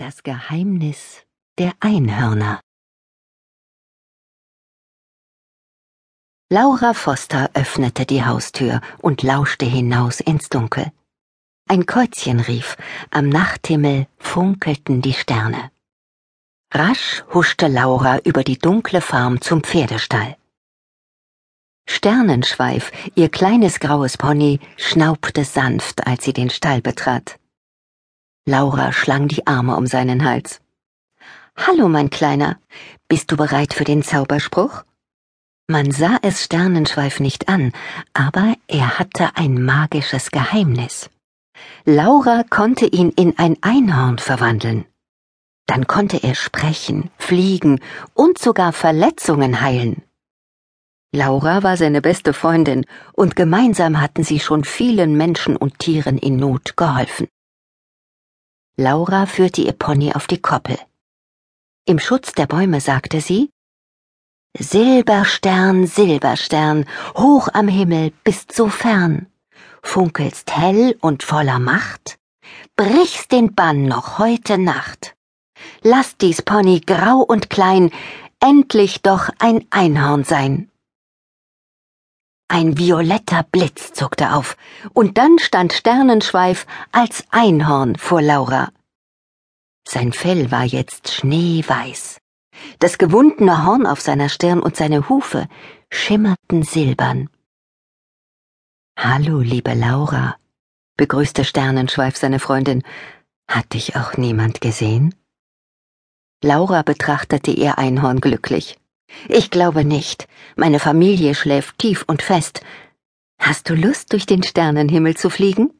Das 0.00 0.22
Geheimnis 0.22 1.26
der 1.58 1.74
Einhörner 1.78 2.62
Laura 6.50 6.94
Foster 6.94 7.50
öffnete 7.52 8.06
die 8.06 8.24
Haustür 8.24 8.80
und 9.02 9.22
lauschte 9.22 9.66
hinaus 9.66 10.20
ins 10.20 10.48
Dunkel. 10.48 10.90
Ein 11.68 11.84
Käuzchen 11.84 12.40
rief, 12.40 12.78
am 13.10 13.28
Nachthimmel 13.28 14.06
funkelten 14.16 15.02
die 15.02 15.12
Sterne. 15.12 15.70
Rasch 16.72 17.22
huschte 17.34 17.68
Laura 17.68 18.20
über 18.20 18.42
die 18.42 18.56
dunkle 18.56 19.02
Farm 19.02 19.42
zum 19.42 19.62
Pferdestall. 19.62 20.38
Sternenschweif, 21.86 22.90
ihr 23.16 23.28
kleines 23.28 23.80
graues 23.80 24.16
Pony, 24.16 24.60
schnaubte 24.78 25.44
sanft, 25.44 26.06
als 26.06 26.24
sie 26.24 26.32
den 26.32 26.48
Stall 26.48 26.80
betrat. 26.80 27.39
Laura 28.50 28.90
schlang 28.90 29.28
die 29.28 29.46
Arme 29.46 29.76
um 29.76 29.86
seinen 29.86 30.24
Hals. 30.24 30.60
Hallo, 31.56 31.88
mein 31.88 32.10
Kleiner, 32.10 32.58
bist 33.06 33.30
du 33.30 33.36
bereit 33.36 33.74
für 33.74 33.84
den 33.84 34.02
Zauberspruch? 34.02 34.82
Man 35.68 35.92
sah 35.92 36.18
es 36.22 36.42
Sternenschweif 36.42 37.20
nicht 37.20 37.48
an, 37.48 37.70
aber 38.12 38.56
er 38.66 38.98
hatte 38.98 39.36
ein 39.36 39.62
magisches 39.62 40.32
Geheimnis. 40.32 41.10
Laura 41.84 42.42
konnte 42.42 42.86
ihn 42.86 43.10
in 43.10 43.38
ein 43.38 43.56
Einhorn 43.60 44.18
verwandeln. 44.18 44.84
Dann 45.66 45.86
konnte 45.86 46.16
er 46.20 46.34
sprechen, 46.34 47.08
fliegen 47.18 47.78
und 48.14 48.38
sogar 48.38 48.72
Verletzungen 48.72 49.60
heilen. 49.60 50.02
Laura 51.14 51.62
war 51.62 51.76
seine 51.76 52.02
beste 52.02 52.32
Freundin, 52.32 52.84
und 53.12 53.36
gemeinsam 53.36 54.00
hatten 54.00 54.24
sie 54.24 54.40
schon 54.40 54.64
vielen 54.64 55.16
Menschen 55.16 55.54
und 55.56 55.78
Tieren 55.78 56.18
in 56.18 56.34
Not 56.36 56.76
geholfen. 56.76 57.28
Laura 58.80 59.26
führte 59.26 59.60
ihr 59.60 59.74
Pony 59.74 60.14
auf 60.14 60.26
die 60.26 60.40
Koppel. 60.40 60.78
Im 61.84 61.98
Schutz 61.98 62.32
der 62.32 62.46
Bäume 62.46 62.80
sagte 62.80 63.20
sie 63.20 63.50
Silberstern, 64.58 65.86
Silberstern, 65.86 66.86
hoch 67.14 67.48
am 67.52 67.68
Himmel 67.68 68.10
bist 68.24 68.52
so 68.52 68.68
fern, 68.68 69.26
funkelst 69.82 70.56
hell 70.56 70.96
und 71.02 71.22
voller 71.22 71.58
Macht, 71.58 72.18
brichst 72.74 73.32
den 73.32 73.54
Bann 73.54 73.84
noch 73.84 74.18
heute 74.18 74.56
Nacht. 74.56 75.14
Lass 75.82 76.16
dies 76.16 76.40
Pony 76.40 76.80
grau 76.80 77.18
und 77.18 77.50
klein 77.50 77.90
endlich 78.42 79.02
doch 79.02 79.28
ein 79.40 79.66
Einhorn 79.68 80.24
sein. 80.24 80.69
Ein 82.52 82.76
violetter 82.76 83.44
Blitz 83.44 83.92
zuckte 83.92 84.32
auf, 84.32 84.56
und 84.92 85.18
dann 85.18 85.38
stand 85.38 85.72
Sternenschweif 85.72 86.66
als 86.90 87.22
Einhorn 87.30 87.94
vor 87.94 88.20
Laura. 88.20 88.72
Sein 89.86 90.12
Fell 90.12 90.50
war 90.50 90.64
jetzt 90.64 91.12
schneeweiß. 91.12 92.18
Das 92.80 92.98
gewundene 92.98 93.64
Horn 93.64 93.86
auf 93.86 94.00
seiner 94.00 94.28
Stirn 94.28 94.60
und 94.60 94.74
seine 94.74 95.08
Hufe 95.08 95.46
schimmerten 95.92 96.64
silbern. 96.64 97.30
Hallo, 98.98 99.38
liebe 99.38 99.74
Laura, 99.74 100.34
begrüßte 100.96 101.44
Sternenschweif 101.44 102.16
seine 102.16 102.40
Freundin. 102.40 102.82
Hat 103.48 103.74
dich 103.74 103.94
auch 103.94 104.16
niemand 104.16 104.60
gesehen? 104.60 105.14
Laura 106.42 106.82
betrachtete 106.82 107.52
ihr 107.52 107.78
Einhorn 107.78 108.20
glücklich. 108.20 108.79
Ich 109.28 109.50
glaube 109.50 109.84
nicht. 109.84 110.28
Meine 110.56 110.80
Familie 110.80 111.34
schläft 111.34 111.78
tief 111.78 112.04
und 112.06 112.22
fest. 112.22 112.62
Hast 113.38 113.68
du 113.68 113.74
Lust, 113.74 114.12
durch 114.12 114.26
den 114.26 114.42
Sternenhimmel 114.42 115.16
zu 115.16 115.30
fliegen? 115.30 115.70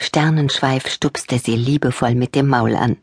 Sternenschweif 0.00 0.88
stupste 0.88 1.38
sie 1.38 1.56
liebevoll 1.56 2.14
mit 2.14 2.34
dem 2.34 2.48
Maul 2.48 2.74
an. 2.74 2.96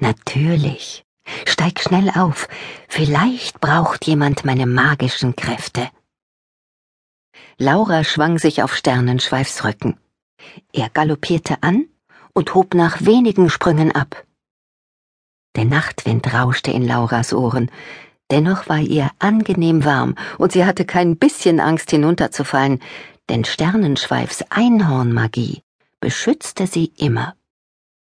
Natürlich. 0.00 1.04
Steig 1.46 1.80
schnell 1.80 2.10
auf. 2.10 2.48
Vielleicht 2.88 3.60
braucht 3.60 4.06
jemand 4.06 4.44
meine 4.44 4.66
magischen 4.66 5.36
Kräfte. 5.36 5.90
Laura 7.58 8.04
schwang 8.04 8.38
sich 8.38 8.62
auf 8.62 8.76
Sternenschweifs 8.76 9.64
Rücken. 9.64 9.98
Er 10.72 10.90
galoppierte 10.90 11.62
an 11.62 11.88
und 12.32 12.54
hob 12.54 12.74
nach 12.74 13.04
wenigen 13.04 13.50
Sprüngen 13.50 13.92
ab. 13.92 14.24
Der 15.58 15.64
Nachtwind 15.64 16.32
rauschte 16.32 16.70
in 16.70 16.86
Lauras 16.86 17.32
Ohren, 17.32 17.68
dennoch 18.30 18.68
war 18.68 18.78
ihr 18.78 19.10
angenehm 19.18 19.84
warm, 19.84 20.14
und 20.38 20.52
sie 20.52 20.64
hatte 20.64 20.84
kein 20.84 21.16
bisschen 21.16 21.58
Angst 21.58 21.90
hinunterzufallen, 21.90 22.78
denn 23.28 23.44
Sternenschweifs 23.44 24.44
Einhornmagie 24.50 25.62
beschützte 25.98 26.68
sie 26.68 26.92
immer. 26.96 27.34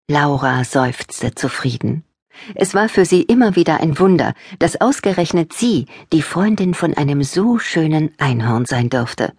Laura 0.08 0.64
seufzte 0.64 1.34
zufrieden. 1.34 2.04
Es 2.54 2.76
war 2.76 2.88
für 2.88 3.04
sie 3.04 3.24
immer 3.24 3.56
wieder 3.56 3.80
ein 3.80 3.98
Wunder, 3.98 4.36
dass 4.60 4.80
ausgerechnet 4.80 5.52
sie 5.52 5.88
die 6.14 6.22
Freundin 6.22 6.76
von 6.76 6.94
einem 6.94 7.24
so 7.24 7.58
schönen 7.58 8.12
Einhorn 8.20 8.66
sein 8.68 8.92
durfte. 8.92 9.34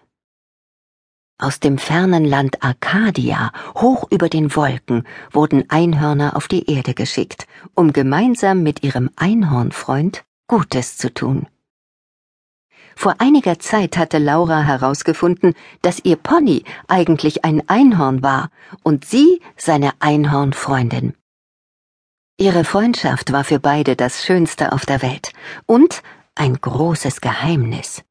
Aus 1.41 1.59
dem 1.59 1.79
fernen 1.79 2.27
Land 2.27 2.63
Arcadia, 2.63 3.51
hoch 3.75 4.07
über 4.11 4.29
den 4.29 4.55
Wolken, 4.55 5.07
wurden 5.33 5.65
Einhörner 5.71 6.37
auf 6.37 6.49
die 6.49 6.71
Erde 6.71 6.93
geschickt, 6.93 7.47
um 7.75 7.95
gemeinsam 7.95 8.63
mit 8.63 8.83
ihrem 8.83 9.09
Einhornfreund 9.17 10.23
Gutes 10.49 10.99
zu 10.99 11.15
tun. 11.15 11.47
Vor 12.95 13.15
einiger 13.21 13.59
Zeit 13.59 13.97
hatte 13.97 14.19
Laura 14.19 14.61
herausgefunden, 14.61 15.55
dass 15.81 16.05
ihr 16.05 16.17
Pony 16.17 16.65
eigentlich 16.89 17.43
ein 17.43 17.67
Einhorn 17.71 18.23
war 18.23 18.51
und 18.83 19.07
sie 19.07 19.41
seine 19.57 19.93
Einhornfreundin. 20.01 21.15
Ihre 22.37 22.65
Freundschaft 22.65 23.33
war 23.33 23.45
für 23.45 23.61
beide 23.61 23.97
das 23.97 24.23
Schönste 24.23 24.73
auf 24.73 24.85
der 24.85 25.01
Welt 25.01 25.33
und 25.65 26.03
ein 26.35 26.61
großes 26.61 27.23
Geheimnis. 27.23 28.03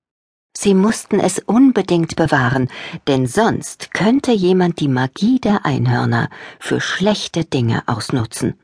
Sie 0.62 0.74
mussten 0.74 1.22
es 1.22 1.40
unbedingt 1.40 2.18
bewahren, 2.18 2.68
denn 3.08 3.28
sonst 3.28 3.94
könnte 3.94 4.34
jemand 4.34 4.82
die 4.82 4.90
Magie 4.90 5.40
der 5.40 5.66
Einhörner 5.66 6.30
für 6.60 6.82
schlechte 6.82 7.46
Dinge 7.46 7.82
ausnutzen. 7.86 8.60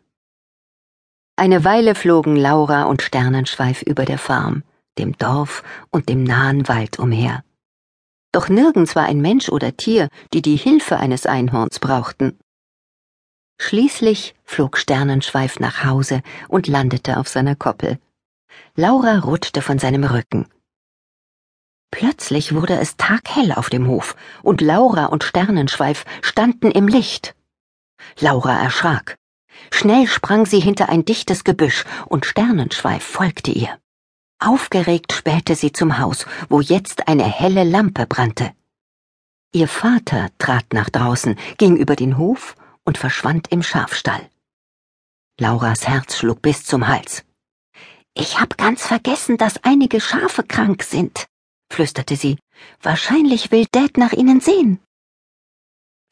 Eine 1.38 1.63
Weile 1.63 1.95
flogen 1.95 2.35
Laura 2.35 2.83
und 2.83 3.01
Sternenschweif 3.01 3.81
über 3.81 4.03
der 4.03 4.17
Farm, 4.17 4.63
dem 4.97 5.17
Dorf 5.17 5.63
und 5.89 6.09
dem 6.09 6.25
nahen 6.25 6.67
Wald 6.67 7.00
umher. 7.00 7.45
Doch 8.33 8.50
nirgends 8.50 8.97
war 8.97 9.06
ein 9.06 9.22
Mensch 9.22 9.47
oder 9.47 9.77
Tier, 9.77 10.09
die 10.33 10.41
die 10.41 10.57
Hilfe 10.57 10.97
eines 10.97 11.25
Einhorns 11.25 11.79
brauchten. 11.79 12.38
Schließlich 13.57 14.35
flog 14.44 14.77
Sternenschweif 14.77 15.62
nach 15.62 15.85
Hause 15.85 16.23
und 16.50 16.67
landete 16.67 17.16
auf 17.16 17.29
seiner 17.29 17.56
Koppel. 17.56 18.00
Laura 18.75 19.19
rutschte 19.19 19.62
von 19.62 19.79
seinem 19.79 20.03
Rücken. 20.03 20.50
Plötzlich 21.97 22.53
wurde 22.53 22.78
es 22.78 22.97
taghell 22.97 23.53
auf 23.53 23.69
dem 23.69 23.88
Hof, 23.88 24.17
und 24.44 24.59
Laura 24.59 25.06
und 25.06 25.23
Sternenschweif 25.23 26.03
standen 26.22 26.69
im 26.69 26.89
Licht. 26.89 27.35
Laura 28.19 28.61
erschrak. 28.61 29.16
Schnell 29.72 30.06
sprang 30.06 30.45
sie 30.45 30.59
hinter 30.59 30.89
ein 30.89 31.06
dichtes 31.06 31.45
Gebüsch, 31.45 31.85
und 32.07 32.25
Sternenschweif 32.25 33.01
folgte 33.01 33.51
ihr. 33.51 33.69
Aufgeregt 34.39 35.13
spähte 35.13 35.56
sie 35.56 35.72
zum 35.72 35.97
Haus, 35.97 36.25
wo 36.50 36.59
jetzt 36.59 37.07
eine 37.07 37.23
helle 37.23 37.63
Lampe 37.63 38.06
brannte. 38.07 38.51
Ihr 39.53 39.69
Vater 39.69 40.31
trat 40.38 40.73
nach 40.73 40.89
draußen, 40.89 41.38
ging 41.57 41.77
über 41.77 41.95
den 41.95 42.17
Hof 42.17 42.57
und 42.83 42.97
verschwand 42.97 43.53
im 43.53 43.63
Schafstall. 43.63 44.29
Lauras 45.39 45.88
Herz 45.88 46.17
schlug 46.17 46.41
bis 46.41 46.66
zum 46.66 46.89
Hals. 46.89 47.23
Ich 48.13 48.41
hab 48.41 48.57
ganz 48.57 48.85
vergessen, 48.85 49.38
dass 49.38 49.63
einige 49.63 50.01
Schafe 50.01 50.44
krank 50.44 50.83
sind, 50.83 51.27
flüsterte 51.72 52.16
sie. 52.16 52.38
Wahrscheinlich 52.81 53.52
will 53.52 53.66
Dad 53.72 53.98
nach 53.98 54.14
ihnen 54.14 54.40
sehen. 54.40 54.80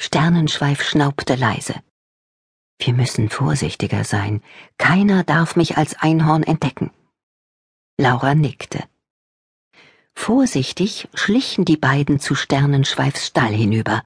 Sternenschweif 0.01 0.81
schnaubte 0.83 1.35
leise. 1.35 1.75
Wir 2.79 2.93
müssen 2.93 3.29
vorsichtiger 3.29 4.03
sein. 4.03 4.41
Keiner 4.77 5.23
darf 5.23 5.55
mich 5.55 5.77
als 5.77 5.95
Einhorn 5.95 6.43
entdecken. 6.43 6.91
Laura 7.97 8.35
nickte. 8.35 8.83
Vorsichtig 10.15 11.07
schlichen 11.13 11.65
die 11.65 11.77
beiden 11.77 12.19
zu 12.19 12.35
Sternenschweifs 12.35 13.27
Stall 13.27 13.53
hinüber. 13.53 14.03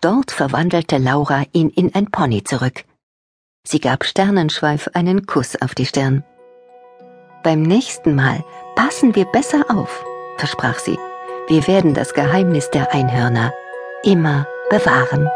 Dort 0.00 0.30
verwandelte 0.30 0.98
Laura 0.98 1.44
ihn 1.52 1.70
in 1.70 1.94
ein 1.94 2.10
Pony 2.10 2.44
zurück. 2.44 2.84
Sie 3.66 3.80
gab 3.80 4.04
Sternenschweif 4.04 4.88
einen 4.94 5.26
Kuss 5.26 5.60
auf 5.60 5.74
die 5.74 5.86
Stirn. 5.86 6.24
Beim 7.42 7.62
nächsten 7.62 8.14
Mal 8.14 8.44
passen 8.76 9.14
wir 9.14 9.26
besser 9.26 9.64
auf 9.68 10.04
versprach 10.42 10.80
sie, 10.80 10.98
wir 11.46 11.68
werden 11.68 11.94
das 11.94 12.14
Geheimnis 12.14 12.68
der 12.70 12.92
Einhörner 12.92 13.52
immer 14.02 14.44
bewahren. 14.70 15.28